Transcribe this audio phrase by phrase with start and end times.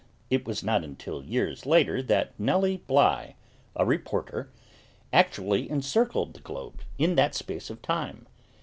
[0.31, 3.35] It was not until years later that Nellie Bly,
[3.75, 4.49] a reporter,
[5.13, 8.25] actually encircled the globe in that space of time.